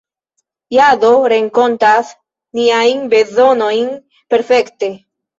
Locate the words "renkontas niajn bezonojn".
1.33-3.91